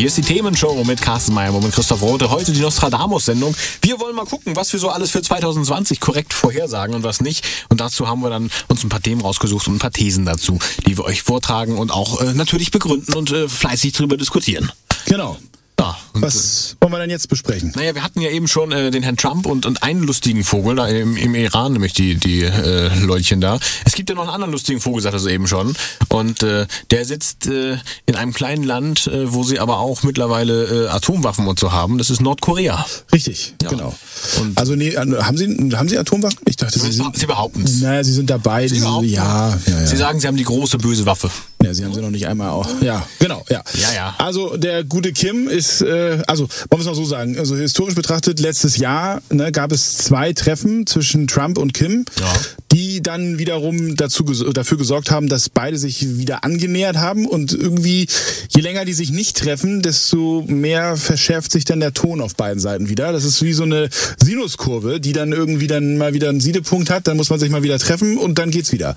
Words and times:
Hier 0.00 0.06
ist 0.06 0.16
die 0.16 0.22
Themenshow 0.22 0.82
mit 0.84 1.02
Carsten 1.02 1.34
Meyer 1.34 1.52
und 1.52 1.62
mit 1.62 1.74
Christoph 1.74 2.00
Rote. 2.00 2.30
Heute 2.30 2.52
die 2.52 2.60
Nostradamus-Sendung. 2.60 3.54
Wir 3.82 4.00
wollen 4.00 4.16
mal 4.16 4.24
gucken, 4.24 4.56
was 4.56 4.72
wir 4.72 4.80
so 4.80 4.88
alles 4.88 5.10
für 5.10 5.20
2020 5.20 6.00
korrekt 6.00 6.32
vorhersagen 6.32 6.94
und 6.94 7.02
was 7.02 7.20
nicht. 7.20 7.44
Und 7.68 7.82
dazu 7.82 8.08
haben 8.08 8.22
wir 8.22 8.30
dann 8.30 8.50
uns 8.68 8.82
ein 8.82 8.88
paar 8.88 9.02
Themen 9.02 9.20
rausgesucht 9.20 9.68
und 9.68 9.74
ein 9.74 9.78
paar 9.78 9.90
Thesen 9.90 10.24
dazu, 10.24 10.58
die 10.86 10.96
wir 10.96 11.04
euch 11.04 11.20
vortragen 11.20 11.76
und 11.76 11.90
auch 11.90 12.18
äh, 12.22 12.32
natürlich 12.32 12.70
begründen 12.70 13.12
und 13.12 13.30
äh, 13.30 13.46
fleißig 13.46 13.92
darüber 13.92 14.16
diskutieren. 14.16 14.72
Genau. 15.04 15.36
Ja, 15.80 15.96
und, 16.12 16.20
Was 16.20 16.76
wollen 16.80 16.92
wir 16.92 16.98
denn 16.98 17.08
jetzt 17.08 17.28
besprechen? 17.30 17.72
Naja, 17.74 17.94
wir 17.94 18.02
hatten 18.02 18.20
ja 18.20 18.28
eben 18.30 18.48
schon 18.48 18.70
äh, 18.70 18.90
den 18.90 19.02
Herrn 19.02 19.16
Trump 19.16 19.46
und, 19.46 19.64
und 19.64 19.82
einen 19.82 20.02
lustigen 20.02 20.44
Vogel 20.44 20.76
da 20.76 20.86
im, 20.86 21.16
im 21.16 21.34
Iran, 21.34 21.72
nämlich 21.72 21.94
die, 21.94 22.16
die 22.16 22.42
äh, 22.42 22.94
Leutchen 23.00 23.40
da. 23.40 23.58
Es 23.86 23.94
gibt 23.94 24.10
ja 24.10 24.14
noch 24.14 24.24
einen 24.24 24.30
anderen 24.30 24.52
lustigen 24.52 24.78
Vogel, 24.80 25.00
sagte 25.02 25.18
sie 25.18 25.30
eben 25.30 25.46
schon. 25.46 25.74
Und 26.10 26.42
äh, 26.42 26.66
der 26.90 27.06
sitzt 27.06 27.46
äh, 27.46 27.78
in 28.04 28.14
einem 28.14 28.34
kleinen 28.34 28.62
Land, 28.64 29.06
äh, 29.06 29.32
wo 29.32 29.42
sie 29.42 29.58
aber 29.58 29.78
auch 29.78 30.02
mittlerweile 30.02 30.84
äh, 30.86 30.88
Atomwaffen 30.88 31.46
und 31.46 31.58
so 31.58 31.72
haben. 31.72 31.96
Das 31.96 32.10
ist 32.10 32.20
Nordkorea. 32.20 32.84
Richtig, 33.10 33.54
Ja. 33.62 33.70
genau. 33.70 33.94
Und- 34.38 34.58
also 34.58 34.74
nee, 34.74 34.88
äh, 34.90 34.96
haben 35.22 35.38
Sie 35.38 35.46
haben 35.74 35.88
Sie 35.88 35.96
Atomwaffen? 35.98 36.40
Ich 36.46 36.56
dachte, 36.56 36.78
Sie 36.78 36.92
sind 36.92 37.16
Sie 37.16 37.24
behaupten 37.26 37.62
es. 37.64 37.80
Naja, 37.80 38.04
Sie 38.04 38.12
sind 38.12 38.28
dabei. 38.28 38.68
Sie 38.68 38.80
behaupten- 38.80 39.08
ja, 39.08 39.48
ja, 39.48 39.58
ja. 39.66 39.86
Sie 39.86 39.96
sagen, 39.96 40.20
sie 40.20 40.26
haben 40.26 40.36
die 40.36 40.44
große 40.44 40.76
böse 40.76 41.06
Waffe. 41.06 41.30
Ja, 41.62 41.74
Sie 41.74 41.84
haben 41.84 41.92
sie 41.94 42.00
noch 42.00 42.10
nicht 42.10 42.26
einmal 42.26 42.50
auch. 42.50 42.66
Ja, 42.80 43.06
genau, 43.18 43.44
ja. 43.50 43.62
Ja, 43.74 43.92
ja. 43.94 44.14
Also 44.18 44.56
der 44.56 44.84
gute 44.84 45.12
Kim 45.12 45.48
ist, 45.48 45.82
äh, 45.82 46.22
also 46.26 46.48
wollen 46.70 46.70
wir 46.70 46.78
es 46.80 46.86
mal 46.86 46.94
so 46.94 47.04
sagen, 47.04 47.38
also 47.38 47.56
historisch 47.56 47.94
betrachtet, 47.94 48.40
letztes 48.40 48.76
Jahr 48.78 49.20
ne, 49.30 49.52
gab 49.52 49.72
es 49.72 49.98
zwei 49.98 50.32
Treffen 50.32 50.86
zwischen 50.86 51.26
Trump 51.26 51.58
und 51.58 51.74
Kim, 51.74 52.04
Ja. 52.18 52.32
Die 52.72 53.02
dann 53.02 53.38
wiederum 53.38 53.96
dazu, 53.96 54.22
dafür 54.24 54.78
gesorgt 54.78 55.10
haben, 55.10 55.28
dass 55.28 55.48
beide 55.48 55.78
sich 55.78 56.18
wieder 56.18 56.44
angenähert 56.44 56.96
haben 56.96 57.26
und 57.26 57.52
irgendwie, 57.52 58.06
je 58.50 58.60
länger 58.60 58.84
die 58.84 58.92
sich 58.92 59.10
nicht 59.10 59.38
treffen, 59.38 59.82
desto 59.82 60.44
mehr 60.46 60.96
verschärft 60.96 61.50
sich 61.52 61.64
dann 61.64 61.80
der 61.80 61.92
Ton 61.92 62.20
auf 62.20 62.36
beiden 62.36 62.60
Seiten 62.60 62.88
wieder. 62.88 63.12
Das 63.12 63.24
ist 63.24 63.42
wie 63.42 63.52
so 63.52 63.64
eine 63.64 63.88
Sinuskurve, 64.22 65.00
die 65.00 65.12
dann 65.12 65.32
irgendwie 65.32 65.66
dann 65.66 65.98
mal 65.98 66.14
wieder 66.14 66.28
einen 66.28 66.40
Siedepunkt 66.40 66.90
hat, 66.90 67.06
dann 67.08 67.16
muss 67.16 67.30
man 67.30 67.40
sich 67.40 67.50
mal 67.50 67.62
wieder 67.62 67.78
treffen 67.78 68.18
und 68.18 68.38
dann 68.38 68.50
geht's 68.50 68.72
wieder. 68.72 68.94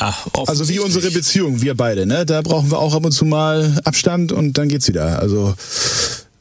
Ja, 0.00 0.16
Also 0.46 0.68
wie 0.68 0.78
unsere 0.78 1.10
Beziehung, 1.10 1.62
wir 1.62 1.74
beide, 1.74 2.06
ne? 2.06 2.24
Da 2.24 2.42
brauchen 2.42 2.70
wir 2.70 2.78
auch 2.78 2.94
ab 2.94 3.04
und 3.04 3.12
zu 3.12 3.24
mal 3.24 3.80
Abstand 3.84 4.32
und 4.32 4.58
dann 4.58 4.68
geht's 4.68 4.88
wieder. 4.88 5.18
Also, 5.20 5.54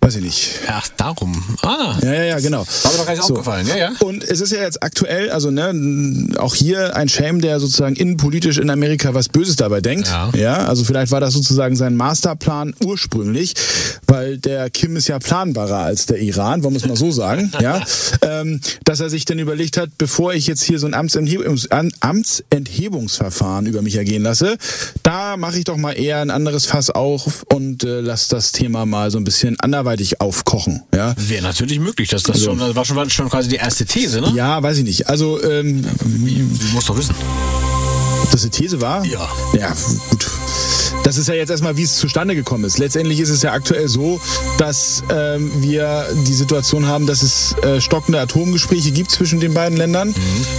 weiß 0.08 0.16
ich 0.16 0.24
nicht. 0.24 0.52
Ach, 0.68 0.88
darum. 0.96 1.44
Ah. 1.64 1.98
Ja, 2.02 2.14
ja, 2.14 2.24
ja, 2.24 2.40
genau. 2.40 2.60
War 2.60 2.92
mir 2.94 2.98
doch 2.98 3.06
gar 3.06 3.14
nicht 3.14 3.24
aufgefallen. 3.24 3.68
Ja, 3.68 3.78
ja. 3.78 3.92
Und 4.00 4.24
es 4.24 4.40
ist 4.40 4.54
ja 4.54 4.62
jetzt 4.62 4.82
aktuell, 4.82 5.30
also 5.32 5.52
ne, 5.52 6.38
auch 6.38 6.56
hier 6.56 6.96
ein 6.96 7.10
Shame, 7.10 7.42
der 7.42 7.60
sozusagen 7.60 7.98
innenpolitisch 7.98 8.58
in 8.58 8.70
Amerika 8.70 9.14
was 9.14 9.28
Böses 9.28 9.58
dabei 9.58 9.82
denkt. 9.82 10.10
Ja. 10.34 10.66
also 10.66 10.86
vielleicht 10.86 11.12
war 11.12 11.20
das 11.20 11.34
sozusagen 11.34 11.76
sein 11.76 11.98
Masterplan 11.98 12.74
ursprünglich, 12.86 13.54
weil 14.08 14.38
der 14.38 14.70
Kim 14.70 14.96
ist 14.96 15.10
ja 15.10 15.20
planbarer 15.20 15.80
als 15.80 16.06
der 16.06 16.20
Iran, 16.20 16.64
wollen 16.64 16.76
wir 16.76 16.82
es 16.82 16.88
mal 16.88 16.96
so 16.96 17.12
sagen, 17.12 17.52
ja, 17.62 17.82
ähm, 18.22 18.62
dass 18.86 19.02
er 19.02 19.10
sich 19.10 19.26
dann 19.26 19.40
überlegt 19.40 19.76
hat, 19.76 19.90
bevor 19.98 20.34
ich 20.34 20.48
jetzt 20.48 20.64
hier 20.64 20.80
so 20.80 20.88
ein 20.88 20.94
Amtsenthebungs 20.94 21.68
Amtsenthebungsverfahren 22.00 23.66
über 23.66 23.82
mich 23.82 23.98
ergehen 23.98 24.24
lasse, 24.24 24.58
da 25.04 25.36
mache 25.36 25.58
ich 25.58 25.66
doch 25.66 25.76
mal 25.76 26.00
eher 26.00 26.22
ein 26.22 26.30
anderes 26.30 26.66
Fass 26.66 26.92
auf 26.92 27.44
und 27.54 27.84
äh, 27.84 28.00
lass 28.00 28.30
das 28.30 28.54
Thema 28.54 28.86
mal 28.86 29.12
so 29.12 29.18
ein 29.18 29.26
bisschen 29.26 29.60
anderweitig 29.60 29.97
aufkochen, 30.22 30.84
ja. 30.94 31.14
Wäre 31.18 31.44
natürlich 31.44 31.80
möglich. 31.80 32.10
Das, 32.10 32.24
das, 32.24 32.42
schon, 32.44 32.58
das 32.60 32.76
war 32.76 32.86
schon, 32.86 33.10
schon 33.10 33.30
quasi 33.30 33.50
die 33.50 33.56
erste 33.58 33.86
These, 33.86 34.22
ne? 34.22 34.32
Ja, 34.36 34.62
weiß 34.62 34.78
ich 34.78 34.84
nicht. 34.84 35.10
Also, 35.10 35.42
ähm, 35.44 35.84
Du 35.84 36.66
musst 36.74 36.90
doch 36.90 36.98
wissen. 36.98 37.16
ob 38.24 38.32
das 38.32 38.42
eine 38.42 38.52
These 38.52 38.82
war? 38.82 39.06
Ja. 39.06 39.28
Ja, 39.58 39.74
gut. 40.10 40.28
Das 41.04 41.18
ist 41.18 41.28
ja 41.28 41.36
jetzt 41.36 41.50
erstmal, 41.50 41.78
wie 41.78 41.84
es 41.84 41.96
zustande 41.96 42.36
gekommen 42.36 42.66
ist. 42.66 42.80
Letztendlich 42.80 43.20
ist 43.22 43.30
es 43.30 43.42
ja 43.42 43.54
aktuell 43.54 43.88
so, 43.88 44.20
dass 44.58 45.04
ähm, 45.14 45.52
wir 45.62 46.06
die 46.28 46.34
Situation 46.34 46.86
haben, 46.86 47.06
dass 47.08 47.22
es 47.22 47.56
äh, 47.64 47.80
stockende 47.80 48.20
Atomgespräche 48.20 48.92
gibt 48.92 49.12
zwischen 49.12 49.40
den 49.40 49.54
beiden 49.54 49.78
Ländern, 49.78 50.14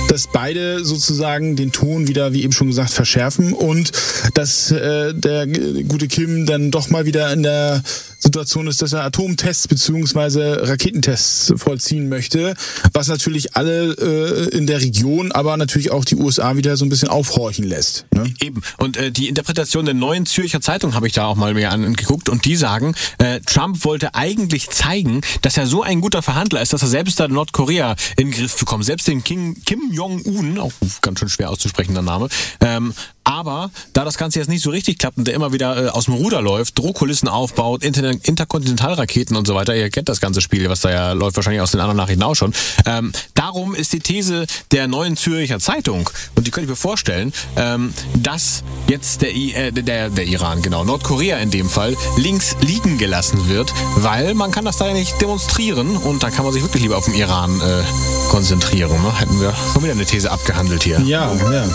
dass 0.08 0.26
beide 0.26 0.84
sozusagen 0.86 1.56
den 1.56 1.72
Ton 1.72 2.08
wieder, 2.08 2.32
wie 2.32 2.44
eben 2.44 2.52
schon 2.52 2.68
gesagt, 2.68 2.90
verschärfen 2.90 3.52
und 3.52 3.92
dass 4.34 4.70
äh, 4.70 5.12
der 5.12 5.46
g- 5.46 5.82
gute 5.82 6.08
Kim 6.08 6.46
dann 6.46 6.70
doch 6.70 6.88
mal 6.88 7.04
wieder 7.04 7.30
in 7.32 7.42
der 7.42 7.82
Situation 8.18 8.66
ist, 8.66 8.82
dass 8.82 8.92
er 8.92 9.04
Atomtests 9.04 9.68
beziehungsweise 9.68 10.68
Raketentests 10.68 11.54
vollziehen 11.56 12.08
möchte, 12.08 12.54
was 12.92 13.08
natürlich 13.08 13.56
alle 13.56 13.92
äh, 13.94 14.56
in 14.56 14.66
der 14.66 14.80
Region, 14.80 15.32
aber 15.32 15.56
natürlich 15.56 15.90
auch 15.90 16.04
die 16.04 16.16
USA 16.16 16.56
wieder 16.56 16.76
so 16.76 16.84
ein 16.84 16.88
bisschen 16.88 17.08
aufhorchen 17.08 17.64
lässt. 17.64 18.06
Ne? 18.14 18.32
Eben. 18.42 18.62
Und 18.78 18.96
äh, 18.96 19.10
die 19.10 19.28
Interpretation 19.28 19.84
der 19.84 19.94
neuen 19.94 20.26
Zürcher 20.26 20.60
Zeitung 20.60 20.94
habe 20.94 21.06
ich 21.06 21.12
da 21.12 21.26
auch 21.26 21.36
mal 21.36 21.54
mir 21.54 21.70
angeguckt 21.70 22.28
und 22.28 22.44
die 22.44 22.56
sagen, 22.56 22.94
äh, 23.18 23.40
Trump 23.40 23.84
wollte 23.84 24.14
eigentlich 24.14 24.68
zeigen, 24.70 25.20
dass 25.42 25.56
er 25.56 25.66
so 25.66 25.82
ein 25.82 26.00
guter 26.00 26.22
Verhandler 26.22 26.60
ist, 26.60 26.72
dass 26.72 26.82
er 26.82 26.88
selbst 26.88 27.20
da 27.20 27.28
Nordkorea 27.28 27.94
in 28.16 28.30
den 28.30 28.32
Griff 28.32 28.58
bekommt. 28.58 28.84
Selbst 28.84 29.06
den 29.06 29.22
King, 29.22 29.56
Kim 29.64 29.92
Jong-un, 29.92 30.58
auch 30.58 30.72
ganz 31.02 31.20
schön 31.20 31.28
schwer 31.28 31.50
auszusprechender 31.50 32.02
Name, 32.02 32.28
ähm, 32.60 32.94
aber 33.28 33.70
da 33.92 34.06
das 34.06 34.16
Ganze 34.16 34.38
jetzt 34.38 34.48
nicht 34.48 34.62
so 34.62 34.70
richtig 34.70 34.98
klappt 34.98 35.18
und 35.18 35.26
der 35.26 35.34
immer 35.34 35.52
wieder 35.52 35.84
äh, 35.84 35.88
aus 35.90 36.06
dem 36.06 36.14
Ruder 36.14 36.40
läuft, 36.40 36.78
Drohkulissen 36.78 37.28
aufbaut, 37.28 37.84
Inter 37.84 38.12
Interkontinentalraketen 38.22 39.36
und 39.36 39.46
so 39.46 39.54
weiter, 39.54 39.76
ihr 39.76 39.90
kennt 39.90 40.08
das 40.08 40.20
ganze 40.20 40.40
Spiel, 40.40 40.70
was 40.70 40.80
da 40.80 40.90
ja 40.90 41.12
läuft 41.12 41.36
wahrscheinlich 41.36 41.60
aus 41.60 41.72
den 41.72 41.80
anderen 41.80 41.98
Nachrichten 41.98 42.22
auch 42.22 42.34
schon. 42.34 42.54
Ähm, 42.86 43.12
darum 43.34 43.74
ist 43.74 43.92
die 43.92 43.98
These 43.98 44.46
der 44.72 44.88
neuen 44.88 45.18
Zürcher 45.18 45.60
Zeitung, 45.60 46.08
und 46.36 46.46
die 46.46 46.50
könnte 46.50 46.64
ich 46.64 46.70
mir 46.70 46.76
vorstellen, 46.76 47.34
ähm, 47.56 47.92
dass 48.14 48.64
jetzt 48.88 49.20
der, 49.20 49.34
I 49.34 49.52
äh, 49.52 49.72
der, 49.72 50.08
der 50.08 50.24
Iran, 50.24 50.62
genau, 50.62 50.84
Nordkorea 50.84 51.36
in 51.36 51.50
dem 51.50 51.68
Fall, 51.68 51.96
links 52.16 52.56
liegen 52.62 52.96
gelassen 52.96 53.46
wird, 53.50 53.74
weil 53.96 54.32
man 54.32 54.52
kann 54.52 54.64
das 54.64 54.78
da 54.78 54.86
ja 54.86 54.94
nicht 54.94 55.20
demonstrieren 55.20 55.98
und 55.98 56.22
da 56.22 56.30
kann 56.30 56.46
man 56.46 56.54
sich 56.54 56.62
wirklich 56.62 56.82
lieber 56.82 56.96
auf 56.96 57.04
den 57.04 57.14
Iran 57.14 57.60
äh, 57.60 57.82
konzentrieren. 58.30 59.02
Ne? 59.02 59.20
Hätten 59.20 59.38
wir 59.38 59.54
schon 59.74 59.82
wieder 59.82 59.92
eine 59.92 60.06
These 60.06 60.30
abgehandelt 60.30 60.82
hier. 60.82 60.98
Ja, 61.00 61.30
ja. 61.34 61.68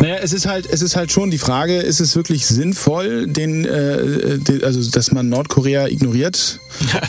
Naja, 0.00 0.16
es 0.22 0.32
ist 0.32 0.46
halt, 0.46 0.66
es 0.76 0.82
ist 0.82 0.94
halt 0.94 1.10
schon 1.10 1.30
die 1.30 1.38
Frage, 1.38 1.78
ist 1.78 2.00
es 2.00 2.16
wirklich 2.16 2.46
sinnvoll, 2.46 3.26
den, 3.26 3.64
äh, 3.64 4.38
den 4.38 4.62
also 4.62 4.90
dass 4.90 5.10
man 5.10 5.30
Nordkorea 5.30 5.88
ignoriert? 5.88 6.60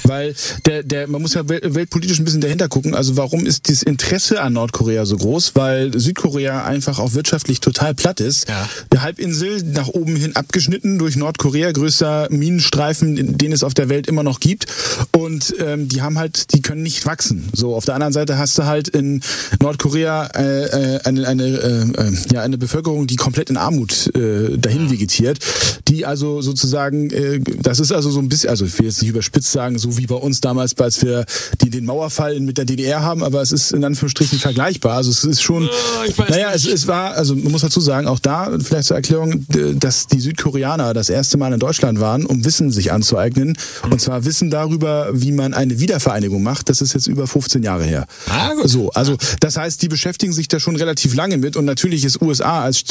Weil 0.03 0.33
der, 0.65 0.83
der, 0.83 1.07
man 1.07 1.21
muss 1.21 1.33
ja 1.33 1.41
wel- 1.41 1.75
weltpolitisch 1.75 2.17
ein 2.19 2.23
bisschen 2.23 2.39
dahinter 2.39 2.69
gucken. 2.69 2.95
Also 2.95 3.17
warum 3.17 3.45
ist 3.45 3.69
das 3.69 3.83
Interesse 3.83 4.41
an 4.41 4.53
Nordkorea 4.53 5.05
so 5.05 5.17
groß? 5.17 5.51
Weil 5.55 5.99
Südkorea 5.99 6.63
einfach 6.63 6.99
auch 6.99 7.13
wirtschaftlich 7.13 7.59
total 7.59 7.93
platt 7.93 8.21
ist. 8.21 8.47
Ja. 8.47 8.69
Die 8.93 8.99
Halbinsel 8.99 9.61
nach 9.63 9.89
oben 9.89 10.15
hin 10.15 10.37
abgeschnitten 10.37 10.97
durch 10.97 11.17
Nordkorea, 11.17 11.73
größter 11.73 12.29
Minenstreifen, 12.31 13.37
den 13.37 13.51
es 13.51 13.63
auf 13.63 13.73
der 13.73 13.89
Welt 13.89 14.07
immer 14.07 14.23
noch 14.23 14.39
gibt. 14.39 14.67
Und 15.11 15.53
ähm, 15.59 15.89
die 15.89 16.01
haben 16.01 16.17
halt, 16.17 16.53
die 16.53 16.61
können 16.61 16.83
nicht 16.83 17.05
wachsen. 17.05 17.49
So 17.51 17.75
auf 17.75 17.83
der 17.83 17.95
anderen 17.95 18.13
Seite 18.13 18.37
hast 18.37 18.57
du 18.57 18.63
halt 18.63 18.87
in 18.87 19.21
Nordkorea 19.61 20.27
äh, 20.27 20.95
äh, 20.95 20.99
eine, 21.03 21.27
eine, 21.27 21.43
äh, 21.43 21.81
äh, 21.81 22.13
ja, 22.31 22.41
eine 22.41 22.57
Bevölkerung, 22.57 23.07
die 23.07 23.17
komplett 23.17 23.49
in 23.49 23.56
Armut 23.57 24.15
äh, 24.15 24.57
dahin 24.57 24.89
vegetiert, 24.89 25.39
die 25.87 26.05
also 26.05 26.41
sozusagen, 26.41 27.09
äh, 27.11 27.39
das 27.61 27.79
ist 27.79 27.91
also 27.91 28.09
so 28.09 28.19
ein 28.19 28.29
bisschen, 28.29 28.49
also 28.49 28.65
ich 28.65 28.77
will 28.79 28.87
jetzt 28.87 29.01
nicht 29.01 29.09
überspitzt 29.09 29.51
sagen, 29.51 29.77
so 29.77 29.97
wie 29.97 30.07
bei 30.07 30.15
uns 30.15 30.41
damals, 30.41 30.77
als 30.77 31.01
wir 31.01 31.25
die, 31.61 31.69
den 31.69 31.85
Mauerfall 31.85 32.39
mit 32.39 32.57
der 32.57 32.65
DDR 32.65 33.01
haben, 33.01 33.23
aber 33.23 33.41
es 33.41 33.51
ist 33.51 33.71
in 33.71 33.83
Anführungsstrichen 33.83 34.39
vergleichbar. 34.39 34.97
Also 34.97 35.11
es 35.11 35.23
ist 35.23 35.41
schon, 35.41 35.67
weiß 36.15 36.29
naja, 36.29 36.51
es, 36.53 36.65
es 36.65 36.87
war, 36.87 37.13
also 37.15 37.35
man 37.35 37.51
muss 37.51 37.61
dazu 37.61 37.79
sagen, 37.79 38.07
auch 38.07 38.19
da 38.19 38.51
vielleicht 38.59 38.87
zur 38.87 38.95
Erklärung, 38.95 39.45
dass 39.79 40.07
die 40.07 40.19
Südkoreaner 40.19 40.93
das 40.93 41.09
erste 41.09 41.37
Mal 41.37 41.53
in 41.53 41.59
Deutschland 41.59 41.99
waren, 41.99 42.25
um 42.25 42.45
Wissen 42.45 42.71
sich 42.71 42.91
anzueignen. 42.91 43.57
Und 43.89 44.01
zwar 44.01 44.25
Wissen 44.25 44.49
darüber, 44.49 45.09
wie 45.13 45.31
man 45.31 45.53
eine 45.53 45.79
Wiedervereinigung 45.79 46.43
macht. 46.43 46.69
Das 46.69 46.81
ist 46.81 46.93
jetzt 46.93 47.07
über 47.07 47.27
15 47.27 47.63
Jahre 47.63 47.83
her. 47.83 48.07
Ah, 48.29 48.53
gut. 48.53 48.69
So, 48.69 48.89
also 48.91 49.17
das 49.39 49.57
heißt, 49.57 49.81
die 49.81 49.87
beschäftigen 49.87 50.33
sich 50.33 50.47
da 50.47 50.59
schon 50.59 50.75
relativ 50.75 51.15
lange 51.15 51.37
mit 51.37 51.55
und 51.55 51.65
natürlich 51.65 52.03
ist 52.05 52.21
USA 52.21 52.63
als 52.63 52.83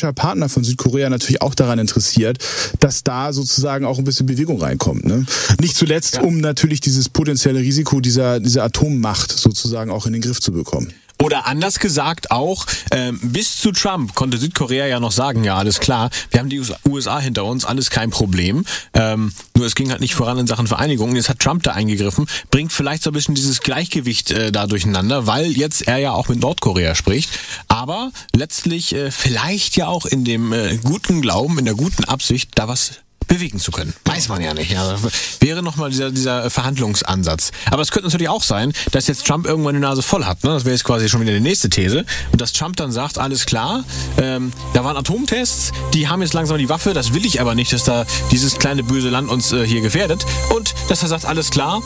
strategischer 0.00 0.12
Partner 0.12 0.48
von 0.48 0.64
Südkorea 0.64 1.10
natürlich 1.10 1.42
auch 1.42 1.54
daran 1.54 1.78
interessiert, 1.78 2.38
dass 2.80 3.04
da 3.04 3.32
sozusagen 3.32 3.84
auch 3.84 3.98
ein 3.98 4.04
bisschen 4.04 4.26
Bewegung 4.26 4.60
reinkommt. 4.60 5.04
Ne? 5.04 5.26
Nicht 5.60 5.76
zuletzt, 5.76 6.20
um 6.20 6.38
natürlich 6.38 6.80
dieses 6.80 7.08
potenzielle 7.08 7.60
Risiko 7.60 8.00
dieser, 8.00 8.40
dieser 8.40 8.64
Atommacht 8.64 9.32
sozusagen 9.32 9.90
auch 9.90 10.06
in 10.06 10.12
den 10.12 10.22
Griff 10.22 10.40
zu 10.40 10.52
bekommen. 10.52 10.92
Oder 11.20 11.46
anders 11.46 11.78
gesagt 11.78 12.30
auch, 12.30 12.64
ähm, 12.92 13.20
bis 13.22 13.58
zu 13.58 13.72
Trump 13.72 14.14
konnte 14.14 14.38
Südkorea 14.38 14.86
ja 14.86 15.00
noch 15.00 15.12
sagen, 15.12 15.44
ja, 15.44 15.56
alles 15.56 15.78
klar, 15.78 16.08
wir 16.30 16.40
haben 16.40 16.48
die 16.48 16.62
USA 16.88 17.20
hinter 17.20 17.44
uns, 17.44 17.66
alles 17.66 17.90
kein 17.90 18.10
Problem. 18.10 18.64
Ähm, 18.94 19.32
nur 19.54 19.66
es 19.66 19.74
ging 19.74 19.90
halt 19.90 20.00
nicht 20.00 20.14
voran 20.14 20.38
in 20.38 20.46
Sachen 20.46 20.66
Vereinigung. 20.66 21.14
Jetzt 21.14 21.28
hat 21.28 21.38
Trump 21.38 21.62
da 21.62 21.72
eingegriffen, 21.72 22.26
bringt 22.50 22.72
vielleicht 22.72 23.02
so 23.02 23.10
ein 23.10 23.12
bisschen 23.12 23.34
dieses 23.34 23.60
Gleichgewicht 23.60 24.30
äh, 24.30 24.50
da 24.50 24.66
durcheinander, 24.66 25.26
weil 25.26 25.46
jetzt 25.52 25.86
er 25.86 25.98
ja 25.98 26.12
auch 26.12 26.28
mit 26.28 26.40
Nordkorea 26.40 26.94
spricht. 26.94 27.30
Aber 27.68 28.12
letztlich 28.34 28.94
äh, 28.94 29.10
vielleicht 29.10 29.76
ja 29.76 29.88
auch 29.88 30.06
in 30.06 30.24
dem 30.24 30.54
äh, 30.54 30.78
guten 30.78 31.20
Glauben, 31.20 31.58
in 31.58 31.66
der 31.66 31.74
guten 31.74 32.04
Absicht, 32.04 32.52
da 32.54 32.66
was 32.66 32.92
bewegen 33.30 33.60
zu 33.60 33.70
können. 33.70 33.94
Weiß 34.04 34.28
man 34.28 34.42
ja 34.42 34.52
nicht. 34.52 34.72
Ja. 34.72 34.96
Wäre 35.38 35.62
nochmal 35.62 35.90
dieser, 35.90 36.10
dieser 36.10 36.50
Verhandlungsansatz. 36.50 37.52
Aber 37.70 37.80
es 37.80 37.92
könnte 37.92 38.08
natürlich 38.08 38.28
auch 38.28 38.42
sein, 38.42 38.72
dass 38.90 39.06
jetzt 39.06 39.24
Trump 39.24 39.46
irgendwann 39.46 39.74
die 39.74 39.80
Nase 39.80 40.02
voll 40.02 40.24
hat. 40.24 40.42
Ne? 40.42 40.50
Das 40.50 40.64
wäre 40.64 40.74
jetzt 40.74 40.84
quasi 40.84 41.08
schon 41.08 41.20
wieder 41.20 41.32
die 41.32 41.40
nächste 41.40 41.70
These. 41.70 42.04
Und 42.32 42.40
dass 42.40 42.52
Trump 42.52 42.76
dann 42.76 42.90
sagt, 42.90 43.18
alles 43.18 43.46
klar, 43.46 43.84
ähm, 44.20 44.52
da 44.74 44.82
waren 44.82 44.96
Atomtests, 44.96 45.70
die 45.94 46.08
haben 46.08 46.22
jetzt 46.22 46.34
langsam 46.34 46.58
die 46.58 46.68
Waffe, 46.68 46.92
das 46.92 47.14
will 47.14 47.24
ich 47.24 47.40
aber 47.40 47.54
nicht, 47.54 47.72
dass 47.72 47.84
da 47.84 48.04
dieses 48.32 48.58
kleine 48.58 48.82
böse 48.82 49.10
Land 49.10 49.30
uns 49.30 49.52
äh, 49.52 49.64
hier 49.64 49.80
gefährdet. 49.80 50.26
Und 50.54 50.74
dass 50.88 51.02
er 51.02 51.08
sagt, 51.08 51.24
alles 51.24 51.50
klar, 51.50 51.80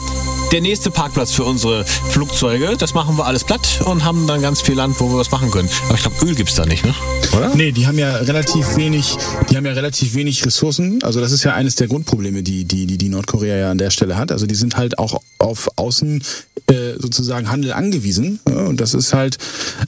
der 0.55 0.61
nächste 0.61 0.89
Parkplatz 0.89 1.33
für 1.33 1.43
unsere 1.43 1.83
Flugzeuge, 1.83 2.77
das 2.77 2.93
machen 2.93 3.17
wir 3.17 3.25
alles 3.25 3.43
platt 3.43 3.81
und 3.83 4.05
haben 4.05 4.25
dann 4.25 4.41
ganz 4.41 4.61
viel 4.61 4.75
Land, 4.75 4.97
wo 5.01 5.09
wir 5.09 5.17
was 5.17 5.29
machen 5.29 5.51
können. 5.51 5.67
Aber 5.89 5.95
ich 5.95 6.01
glaube, 6.01 6.25
Öl 6.25 6.33
gibt's 6.33 6.55
da 6.55 6.65
nicht, 6.65 6.85
ne? 6.85 6.95
Oder? 7.35 7.53
Nee, 7.53 7.73
die 7.73 7.85
haben 7.87 7.99
ja 7.99 8.15
relativ 8.15 8.77
wenig, 8.77 9.17
die 9.49 9.57
haben 9.57 9.65
ja 9.65 9.73
relativ 9.73 10.15
wenig 10.15 10.45
Ressourcen. 10.45 11.03
Also 11.03 11.19
das 11.19 11.33
ist 11.33 11.43
ja 11.43 11.53
eines 11.55 11.75
der 11.75 11.89
Grundprobleme, 11.89 12.41
die, 12.41 12.63
die, 12.63 12.85
die, 12.85 12.97
die 12.97 13.09
Nordkorea 13.09 13.57
ja 13.57 13.69
an 13.69 13.77
der 13.77 13.89
Stelle 13.89 14.15
hat. 14.15 14.31
Also 14.31 14.45
die 14.45 14.55
sind 14.55 14.77
halt 14.77 14.97
auch 14.97 15.21
auf 15.39 15.67
Außen 15.75 16.23
äh, 16.67 16.93
sozusagen 16.99 17.49
Handel 17.49 17.73
angewiesen. 17.73 18.39
Ja, 18.47 18.61
und 18.61 18.79
das 18.79 18.93
ist 18.93 19.13
halt, 19.13 19.37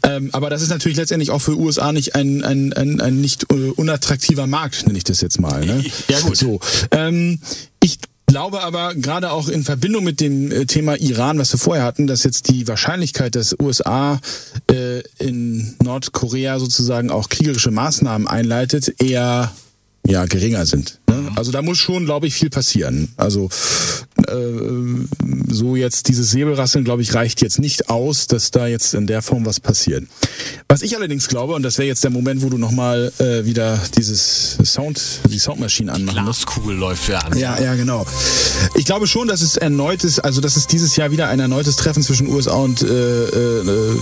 ähm, 0.03 0.31
aber 0.33 0.49
das 0.49 0.61
ist 0.61 0.69
natürlich 0.69 0.97
letztendlich 0.97 1.31
auch 1.31 1.41
für 1.41 1.57
USA 1.57 1.93
nicht 1.93 2.15
ein, 2.15 2.43
ein, 2.43 2.73
ein, 2.73 2.99
ein 2.99 3.21
nicht 3.21 3.45
äh, 3.53 3.69
unattraktiver 3.69 4.47
Markt, 4.47 4.85
nenne 4.85 4.97
ich 4.97 5.05
das 5.05 5.21
jetzt 5.21 5.39
mal. 5.39 5.65
Ne? 5.65 5.85
Ja, 6.09 6.19
gut. 6.19 6.35
So. 6.35 6.59
Ähm, 6.91 7.39
glaube 8.27 8.62
aber 8.62 8.94
gerade 8.94 9.31
auch 9.31 9.47
in 9.47 9.63
Verbindung 9.63 10.03
mit 10.03 10.19
dem 10.19 10.51
äh, 10.51 10.65
Thema 10.65 10.95
Iran, 10.95 11.39
was 11.39 11.53
wir 11.53 11.59
vorher 11.59 11.85
hatten, 11.85 12.07
dass 12.07 12.24
jetzt 12.24 12.50
die 12.50 12.68
Wahrscheinlichkeit, 12.68 13.35
dass 13.35 13.56
USA 13.59 14.19
äh, 14.69 15.01
in 15.18 15.75
Nordkorea 15.81 16.59
sozusagen 16.59 17.09
auch 17.09 17.29
kriegerische 17.29 17.71
Maßnahmen 17.71 18.27
einleitet, 18.27 19.01
eher 19.01 19.51
ja 20.06 20.25
geringer 20.25 20.65
sind. 20.65 21.00
Ne? 21.09 21.31
Also 21.35 21.51
da 21.51 21.62
muss 21.62 21.77
schon, 21.77 22.06
glaube 22.06 22.27
ich, 22.27 22.33
viel 22.33 22.50
passieren. 22.50 23.13
Also 23.18 23.50
äh, 24.27 25.07
so 25.50 25.75
jetzt 25.75 26.07
dieses 26.07 26.31
Säbelrasseln, 26.31 26.83
glaube 26.83 27.01
ich, 27.01 27.13
reicht 27.13 27.41
jetzt 27.41 27.59
nicht 27.59 27.89
aus, 27.89 28.27
dass 28.27 28.51
da 28.51 28.68
jetzt 28.68 28.94
in 28.94 29.07
der 29.07 29.21
Form 29.21 29.45
was 29.45 29.59
passiert. 29.59 30.06
Was 30.68 30.81
ich 30.81 30.95
allerdings 30.95 31.27
glaube, 31.27 31.53
und 31.53 31.63
das 31.63 31.77
wäre 31.77 31.88
jetzt 31.88 32.03
der 32.03 32.12
Moment, 32.12 32.41
wo 32.41 32.50
du 32.50 32.57
nochmal 32.57 33.12
äh, 33.19 33.45
wieder 33.45 33.79
dieses 33.97 34.57
Sound, 34.63 35.01
die 35.29 35.39
Soundmaschine 35.39 35.94
anmachen 35.94 36.25
musst. 36.25 36.45
Glaskugel 36.45 36.75
läuft 36.75 37.07
ja 37.09 37.19
an. 37.19 37.38
Ja, 37.38 37.59
ja, 37.59 37.75
genau. 37.75 38.06
Ich 38.75 38.85
glaube 38.85 39.07
schon, 39.07 39.27
dass 39.27 39.41
es 39.41 39.57
erneutes, 39.57 40.19
also 40.19 40.41
dass 40.41 40.57
es 40.57 40.68
dieses 40.68 40.95
Jahr 40.95 41.12
wieder 41.12 41.30
ein 41.30 41.39
erneutes 41.39 41.77
Treffen 41.77 42.03
zwischen 42.03 42.27
USA 42.27 42.56
und 42.56 42.81
äh, 42.81 42.88
äh, 42.88 43.95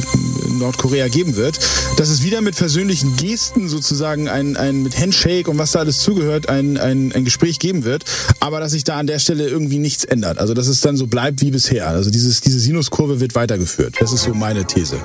Nordkorea 0.58 1.08
geben 1.08 1.36
wird. 1.36 1.60
Dass 1.98 2.10
es 2.10 2.24
wieder 2.24 2.42
mit 2.42 2.56
versöhnlichen 2.56 3.16
Gesten 3.16 3.70
sozusagen 3.70 4.28
ein, 4.28 4.58
ein 4.58 4.84
mit 4.84 5.00
Handshake 5.00 5.50
und 5.50 5.58
was 5.58 5.72
da 5.72 5.80
alles 5.80 6.00
zugehört, 6.00 6.50
ein, 6.50 6.78
ein, 6.78 7.12
ein 7.14 7.26
Gespräch 7.26 7.60
geben 7.60 7.84
wird. 7.84 8.06
Aber 8.40 8.60
dass 8.60 8.72
sich 8.72 8.84
da 8.84 8.98
an 8.98 9.08
der 9.08 9.20
Stelle 9.20 9.48
irgendwie 9.48 9.78
nichts 9.78 10.04
ändert. 10.04 10.15
Also 10.24 10.54
dass 10.54 10.68
es 10.68 10.82
dann 10.82 10.98
so 10.98 11.08
bleibt 11.08 11.42
wie 11.42 11.52
bisher. 11.52 11.88
Also 11.88 12.10
dieses, 12.10 12.42
diese 12.42 12.60
Sinuskurve 12.60 13.20
wird 13.20 13.36
weitergeführt. 13.36 13.96
Das 14.00 14.14
ist 14.14 14.24
so 14.24 14.34
meine 14.34 14.66
These. 14.66 15.00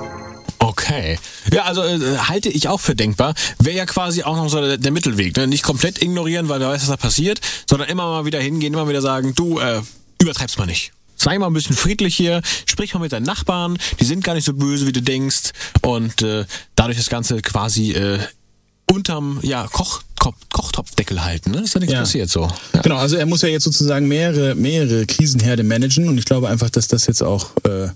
Okay. 0.58 1.18
Ja, 1.52 1.64
also 1.64 1.82
äh, 1.82 2.18
halte 2.18 2.50
ich 2.50 2.68
auch 2.68 2.80
für 2.80 2.94
denkbar. 2.94 3.34
Wäre 3.58 3.76
ja 3.76 3.86
quasi 3.86 4.22
auch 4.22 4.36
noch 4.36 4.48
so 4.48 4.60
der, 4.60 4.76
der 4.76 4.92
Mittelweg. 4.92 5.36
Ne? 5.36 5.46
Nicht 5.46 5.62
komplett 5.62 6.02
ignorieren, 6.02 6.48
weil 6.48 6.60
wer 6.60 6.68
weiß, 6.68 6.82
was 6.82 6.88
da 6.88 6.96
passiert, 6.96 7.40
sondern 7.68 7.88
immer 7.88 8.04
mal 8.04 8.24
wieder 8.26 8.40
hingehen, 8.40 8.74
immer 8.74 8.88
wieder 8.88 9.00
sagen, 9.00 9.34
du, 9.34 9.58
äh, 9.58 9.80
übertreib's 10.20 10.58
mal 10.58 10.66
nicht. 10.66 10.92
Sei 11.16 11.38
mal 11.38 11.48
ein 11.48 11.52
bisschen 11.52 11.76
friedlich 11.76 12.16
hier, 12.16 12.40
sprich 12.66 12.94
mal 12.94 13.00
mit 13.00 13.12
deinen 13.12 13.26
Nachbarn, 13.26 13.78
die 14.00 14.04
sind 14.04 14.24
gar 14.24 14.34
nicht 14.34 14.44
so 14.46 14.54
böse, 14.54 14.86
wie 14.86 14.92
du 14.92 15.02
denkst. 15.02 15.50
Und 15.82 16.22
äh, 16.22 16.44
dadurch 16.76 16.98
das 16.98 17.10
Ganze 17.10 17.40
quasi 17.42 17.92
äh, 17.92 18.20
unterm 18.90 19.38
ja, 19.42 19.66
Koch, 19.66 20.02
Koch, 20.19 20.34
Kochtopfdeckel 20.52 21.25
halten. 21.25 21.50
Ne? 21.52 21.60
Ist 21.62 21.75
ja 21.75 21.81
nichts 21.81 21.92
Ja. 21.94 22.00
passiert 22.00 22.31
so. 22.31 22.48
Ja. 22.75 22.82
Genau, 22.82 22.96
also 22.96 23.16
er 23.16 23.26
muss 23.26 23.42
ja 23.42 23.48
jetzt 23.48 23.64
sozusagen 23.64 24.08
mehrere, 24.08 24.54
mehrere 24.54 25.06
Krisenherde 25.06 25.62
managen 25.62 26.08
und 26.08 26.19
ich 26.19 26.25
glaube 26.25 26.48
einfach, 26.48 26.70
dass 26.70 26.88
das 26.88 27.06
jetzt 27.06 27.22
auch 27.22 27.50
äh, 27.64 27.88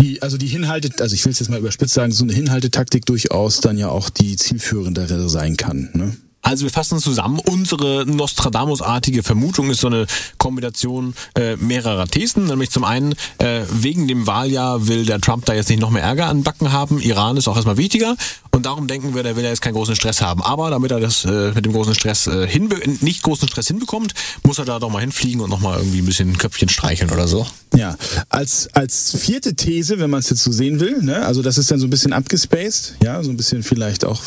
die, 0.00 0.22
also 0.22 0.36
die 0.36 0.46
Hinhalte, 0.46 0.90
also 1.00 1.14
ich 1.14 1.24
will 1.24 1.32
es 1.32 1.38
jetzt 1.38 1.48
mal 1.48 1.58
überspitzt 1.58 1.94
sagen, 1.94 2.12
so 2.12 2.24
eine 2.24 2.32
Hinhaltetaktik 2.32 3.06
durchaus 3.06 3.60
dann 3.60 3.78
ja 3.78 3.88
auch 3.88 4.10
die 4.10 4.36
zielführendere 4.36 5.28
sein 5.28 5.56
kann. 5.56 5.90
Ne? 5.94 6.16
Also 6.44 6.64
wir 6.64 6.70
fassen 6.70 6.98
zusammen. 6.98 7.40
Unsere 7.40 8.04
Nostradamus-artige 8.06 9.22
Vermutung 9.22 9.70
ist 9.70 9.80
so 9.80 9.86
eine 9.86 10.06
Kombination 10.36 11.14
äh, 11.34 11.56
mehrerer 11.56 12.06
Thesen. 12.06 12.44
Nämlich 12.44 12.70
zum 12.70 12.84
einen, 12.84 13.14
äh, 13.38 13.62
wegen 13.72 14.06
dem 14.06 14.26
Wahljahr 14.26 14.86
will 14.86 15.06
der 15.06 15.20
Trump 15.20 15.46
da 15.46 15.54
jetzt 15.54 15.70
nicht 15.70 15.80
noch 15.80 15.90
mehr 15.90 16.02
Ärger 16.02 16.26
an 16.26 16.42
Backen 16.42 16.70
haben. 16.70 17.00
Iran 17.00 17.38
ist 17.38 17.48
auch 17.48 17.56
erstmal 17.56 17.78
wichtiger. 17.78 18.14
Und 18.50 18.66
darum 18.66 18.86
denken 18.86 19.14
wir, 19.14 19.22
der 19.22 19.36
will 19.36 19.42
ja 19.42 19.50
jetzt 19.50 19.62
keinen 19.62 19.74
großen 19.74 19.96
Stress 19.96 20.20
haben. 20.20 20.42
Aber 20.42 20.68
damit 20.68 20.90
er 20.90 21.00
das 21.00 21.24
äh, 21.24 21.52
mit 21.52 21.64
dem 21.64 21.72
großen 21.72 21.94
Stress 21.94 22.26
äh, 22.26 22.46
hinbe 22.46 22.76
nicht 23.00 23.22
großen 23.22 23.48
Stress 23.48 23.68
hinbekommt, 23.68 24.12
muss 24.42 24.58
er 24.58 24.66
da 24.66 24.78
doch 24.78 24.90
mal 24.90 25.00
hinfliegen 25.00 25.40
und 25.40 25.48
nochmal 25.48 25.78
irgendwie 25.78 26.00
ein 26.00 26.06
bisschen 26.06 26.36
Köpfchen 26.36 26.68
streicheln 26.68 27.10
oder 27.10 27.26
so. 27.26 27.46
Ja, 27.74 27.96
als, 28.28 28.68
als 28.74 29.16
vierte 29.18 29.54
These, 29.56 29.98
wenn 29.98 30.10
man 30.10 30.20
es 30.20 30.30
jetzt 30.30 30.44
so 30.44 30.52
sehen 30.52 30.78
will, 30.78 31.02
ne, 31.02 31.24
also 31.24 31.42
das 31.42 31.58
ist 31.58 31.70
dann 31.70 31.80
so 31.80 31.86
ein 31.86 31.90
bisschen 31.90 32.12
abgespaced, 32.12 32.94
ja, 33.02 33.20
so 33.24 33.30
ein 33.30 33.36
bisschen 33.36 33.64
vielleicht 33.64 34.04
auch 34.04 34.20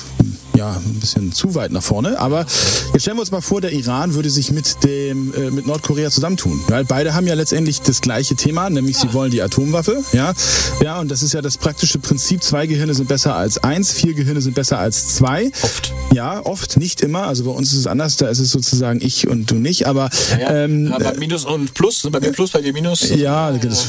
ja, 0.57 0.71
ein 0.73 0.99
bisschen 0.99 1.31
zu 1.31 1.55
weit 1.55 1.71
nach 1.71 1.83
vorne. 1.83 2.19
Aber 2.19 2.45
jetzt 2.93 3.03
stellen 3.03 3.17
wir 3.17 3.21
uns 3.21 3.31
mal 3.31 3.41
vor, 3.41 3.61
der 3.61 3.71
Iran 3.71 4.15
würde 4.15 4.29
sich 4.29 4.51
mit 4.51 4.83
dem 4.83 5.33
äh, 5.33 5.51
mit 5.51 5.67
Nordkorea 5.67 6.09
zusammentun. 6.09 6.59
Weil 6.67 6.83
beide 6.83 7.13
haben 7.13 7.27
ja 7.27 7.35
letztendlich 7.35 7.81
das 7.81 8.01
gleiche 8.01 8.35
Thema, 8.35 8.69
nämlich 8.69 8.97
sie 8.97 9.13
wollen 9.13 9.31
die 9.31 9.41
Atomwaffe. 9.41 10.03
Ja, 10.13 10.33
ja, 10.81 10.99
und 10.99 11.09
das 11.09 11.21
ist 11.21 11.33
ja 11.33 11.41
das 11.41 11.57
praktische 11.57 11.99
Prinzip: 11.99 12.43
Zwei 12.43 12.65
Gehirne 12.65 12.95
sind 12.95 13.07
besser 13.07 13.35
als 13.35 13.63
eins, 13.63 13.91
vier 13.91 14.15
Gehirne 14.15 14.41
sind 14.41 14.55
besser 14.55 14.79
als 14.79 15.15
zwei. 15.15 15.51
Oft. 15.61 15.93
Ja, 16.13 16.43
oft, 16.43 16.77
nicht 16.77 17.01
immer. 17.01 17.27
Also 17.27 17.43
bei 17.43 17.51
uns 17.51 17.71
ist 17.71 17.79
es 17.79 17.87
anders. 17.87 18.17
Da 18.17 18.27
ist 18.27 18.39
es 18.39 18.51
sozusagen 18.51 18.99
ich 19.01 19.27
und 19.27 19.51
du 19.51 19.55
nicht. 19.55 19.85
Aber 19.85 20.09
ähm, 20.39 20.87
ja, 20.87 20.97
bei 20.97 21.13
Minus 21.17 21.45
und 21.45 21.73
Plus, 21.75 22.07
bei 22.11 22.19
mir 22.19 22.31
Plus, 22.31 22.51
bei 22.51 22.61
dir 22.61 22.73
Minus. 22.73 23.09
ja, 23.09 23.51
das, 23.51 23.87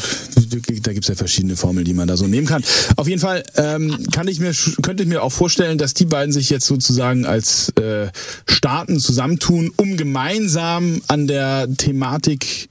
da 0.48 0.92
gibt's 0.92 1.08
ja 1.08 1.14
verschiedene 1.14 1.56
Formeln, 1.56 1.84
die 1.84 1.94
man 1.94 2.08
da 2.08 2.16
so 2.16 2.26
nehmen 2.26 2.46
kann. 2.46 2.64
Auf 2.96 3.08
jeden 3.08 3.20
Fall 3.20 3.42
ähm, 3.56 4.06
kann 4.10 4.28
ich 4.28 4.40
mir, 4.40 4.52
könnte 4.82 5.02
ich 5.02 5.08
mir 5.08 5.22
auch 5.22 5.32
vorstellen, 5.32 5.78
dass 5.78 5.94
die 5.94 6.06
beiden 6.06 6.32
sich 6.32 6.50
jetzt 6.50 6.66
sozusagen 6.66 7.26
als 7.26 7.70
äh, 7.80 8.08
Staaten 8.46 8.98
zusammentun, 8.98 9.72
um 9.76 9.96
gemeinsam 9.96 11.02
an 11.08 11.26
der 11.26 11.68
Thematik 11.76 12.68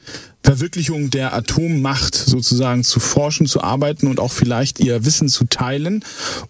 Verwirklichung 0.47 1.09
der 1.09 1.33
Atommacht 1.33 2.15
sozusagen 2.15 2.85
zu 2.85 3.01
forschen, 3.01 3.47
zu 3.47 3.61
arbeiten 3.61 4.07
und 4.07 4.21
auch 4.21 4.31
vielleicht 4.31 4.79
ihr 4.79 5.03
Wissen 5.03 5.27
zu 5.27 5.43
teilen, 5.43 6.05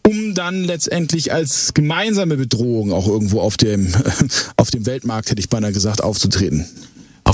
um 0.07 0.35
dann 0.35 0.63
letztendlich 0.63 1.33
als 1.33 1.73
gemeinsame 1.73 2.37
Bedrohung 2.37 2.93
auch 2.93 3.07
irgendwo 3.07 3.41
auf 3.41 3.57
dem, 3.57 3.91
auf 4.55 4.69
dem 4.69 4.85
Weltmarkt, 4.85 5.31
hätte 5.31 5.39
ich 5.39 5.49
beinahe 5.49 5.71
gesagt, 5.71 6.03
aufzutreten. 6.03 6.67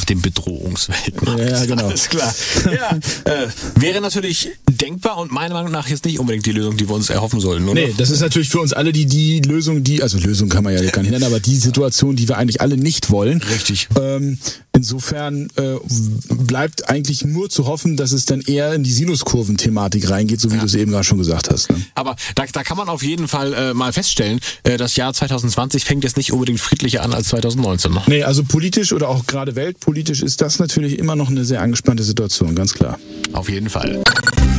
Auf 0.03 0.07
dem 0.07 0.21
Bedrohungsweltmarkt. 0.21 1.49
Ja, 1.49 1.65
genau. 1.65 1.87
Alles 1.87 2.09
klar. 2.09 2.35
Ja, 2.65 2.99
äh, 3.23 3.47
wäre 3.79 4.01
natürlich 4.01 4.49
denkbar 4.69 5.17
und 5.17 5.31
meiner 5.31 5.53
Meinung 5.53 5.71
nach 5.71 5.87
jetzt 5.87 6.03
nicht 6.03 6.19
unbedingt 6.19 6.45
die 6.45 6.51
Lösung, 6.51 6.75
die 6.75 6.89
wir 6.89 6.95
uns 6.95 7.09
erhoffen 7.09 7.39
sollten, 7.39 7.63
oder? 7.69 7.79
Nee, 7.79 7.93
das 7.97 8.09
ist 8.09 8.19
natürlich 8.19 8.49
für 8.49 8.59
uns 8.59 8.73
alle 8.73 8.91
die, 8.91 9.05
die 9.05 9.39
Lösung, 9.39 9.81
die, 9.81 10.03
also 10.03 10.17
Lösung 10.17 10.49
kann 10.49 10.65
man 10.65 10.73
ja 10.73 10.81
gar 10.89 11.03
nicht 11.03 11.11
nennen, 11.11 11.23
aber 11.23 11.39
die 11.39 11.55
Situation, 11.55 12.17
die 12.17 12.27
wir 12.27 12.37
eigentlich 12.37 12.59
alle 12.59 12.75
nicht 12.75 13.11
wollen. 13.11 13.41
Richtig. 13.43 13.87
Ähm, 13.97 14.39
insofern 14.83 15.47
äh, 15.55 15.77
bleibt 16.29 16.89
eigentlich 16.89 17.23
nur 17.23 17.49
zu 17.49 17.67
hoffen, 17.67 17.95
dass 17.95 18.11
es 18.11 18.25
dann 18.25 18.41
eher 18.41 18.73
in 18.73 18.83
die 18.83 18.91
Sinuskurven-Thematik 18.91 20.09
reingeht, 20.09 20.41
so 20.41 20.51
wie 20.51 20.57
du 20.57 20.65
es 20.65 20.75
eben 20.75 20.91
gerade 20.91 21.05
schon 21.05 21.19
gesagt 21.19 21.49
hast. 21.49 21.71
Ne? 21.71 21.81
Aber 21.95 22.17
da, 22.35 22.43
da 22.51 22.63
kann 22.63 22.75
man 22.75 22.89
auf 22.89 23.01
jeden 23.01 23.29
Fall 23.29 23.53
äh, 23.53 23.73
mal 23.73 23.93
feststellen, 23.93 24.41
äh, 24.63 24.75
das 24.75 24.97
Jahr 24.97 25.13
2020 25.13 25.85
fängt 25.85 26.03
jetzt 26.03 26.17
nicht 26.17 26.33
unbedingt 26.33 26.59
friedlicher 26.59 27.01
an 27.01 27.13
als 27.13 27.29
2019. 27.29 27.93
Ne? 27.93 28.01
Nee, 28.07 28.23
also 28.23 28.43
politisch 28.43 28.91
oder 28.91 29.07
auch 29.07 29.25
gerade 29.25 29.55
weltpolitisch 29.55 30.21
ist 30.21 30.41
das 30.41 30.59
natürlich 30.59 30.99
immer 30.99 31.15
noch 31.15 31.29
eine 31.29 31.45
sehr 31.45 31.61
angespannte 31.61 32.03
Situation, 32.03 32.53
ganz 32.53 32.73
klar. 32.73 32.99
Auf 33.31 33.47
jeden 33.47 33.69
Fall. 33.69 34.03